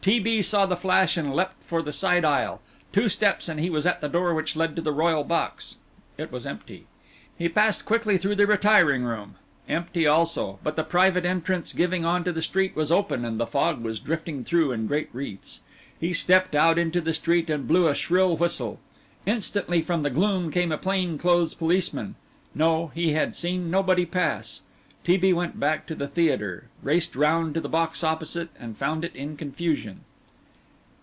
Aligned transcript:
T. 0.01 0.19
B. 0.19 0.41
saw 0.41 0.65
the 0.65 0.75
flash 0.75 1.15
and 1.15 1.31
leapt 1.31 1.61
for 1.63 1.83
the 1.83 1.91
side 1.93 2.25
aisle: 2.25 2.59
two 2.91 3.07
steps 3.07 3.47
and 3.47 3.59
he 3.59 3.69
was 3.69 3.85
at 3.85 4.01
the 4.01 4.09
door 4.09 4.33
which 4.33 4.55
led 4.55 4.75
to 4.75 4.81
the 4.81 4.91
royal 4.91 5.23
box. 5.23 5.75
It 6.17 6.31
was 6.31 6.43
empty. 6.43 6.87
He 7.37 7.47
passed 7.47 7.85
quickly 7.85 8.17
through 8.17 8.33
the 8.33 8.47
retiring 8.47 9.03
room 9.03 9.35
empty 9.69 10.07
also, 10.07 10.57
but 10.63 10.75
the 10.75 10.83
private 10.83 11.23
entrance 11.23 11.71
giving 11.71 12.03
on 12.03 12.23
to 12.23 12.31
the 12.31 12.41
street 12.41 12.75
was 12.75 12.91
open 12.91 13.23
and 13.23 13.39
the 13.39 13.45
fog 13.45 13.83
was 13.85 13.99
drifting 13.99 14.43
through 14.43 14.71
in 14.71 14.87
great 14.87 15.09
wreaths. 15.13 15.59
He 15.99 16.13
stepped 16.13 16.55
out 16.55 16.79
into 16.79 16.99
the 16.99 17.13
street 17.13 17.47
and 17.51 17.67
blew 17.67 17.85
a 17.87 17.93
shrill 17.93 18.35
whistle. 18.35 18.79
Instantly 19.27 19.83
from 19.83 20.01
the 20.01 20.09
gloom 20.09 20.49
came 20.49 20.71
a 20.71 20.79
plain 20.79 21.19
clothes 21.19 21.53
policeman 21.53 22.15
No, 22.55 22.87
he 22.95 23.13
had 23.13 23.35
seen 23.35 23.69
nobody 23.69 24.07
pass. 24.07 24.61
T. 25.03 25.17
B. 25.17 25.33
went 25.33 25.59
back 25.59 25.87
to 25.87 25.95
the 25.95 26.07
theatre, 26.07 26.67
raced 26.83 27.15
round 27.15 27.55
to 27.55 27.59
the 27.61 27.67
box 27.67 28.03
opposite 28.03 28.49
and 28.59 28.77
found 28.77 29.03
it 29.03 29.15
in 29.15 29.35
confusion. 29.35 30.01